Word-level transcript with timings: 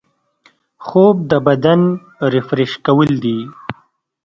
خوب 0.85 1.15
د 1.31 1.33
بدن 1.47 1.81
ریفریش 2.33 2.71
کول 2.85 3.09
دي 3.23 3.39